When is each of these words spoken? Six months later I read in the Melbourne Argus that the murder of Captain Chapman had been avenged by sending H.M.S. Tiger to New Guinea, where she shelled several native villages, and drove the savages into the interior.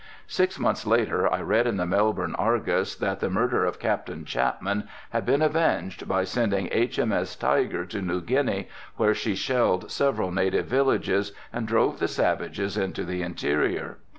Six 0.25 0.57
months 0.57 0.87
later 0.87 1.31
I 1.31 1.41
read 1.41 1.67
in 1.67 1.77
the 1.77 1.85
Melbourne 1.85 2.33
Argus 2.39 2.95
that 2.95 3.19
the 3.19 3.29
murder 3.29 3.65
of 3.65 3.77
Captain 3.77 4.25
Chapman 4.25 4.89
had 5.11 5.27
been 5.27 5.43
avenged 5.43 6.07
by 6.07 6.23
sending 6.23 6.69
H.M.S. 6.71 7.35
Tiger 7.35 7.85
to 7.85 8.01
New 8.01 8.19
Guinea, 8.21 8.67
where 8.97 9.13
she 9.13 9.35
shelled 9.35 9.91
several 9.91 10.31
native 10.31 10.65
villages, 10.65 11.33
and 11.53 11.67
drove 11.67 11.99
the 11.99 12.07
savages 12.07 12.77
into 12.77 13.03
the 13.03 13.21
interior. 13.21 13.99